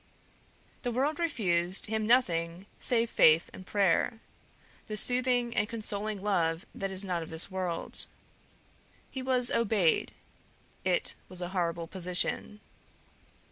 [0.81, 4.19] The world refused him nothing save faith and prayer,
[4.87, 8.07] the soothing and consoling love that is not of this world.
[9.11, 10.13] He was obeyed
[10.83, 12.61] it was a horrible position.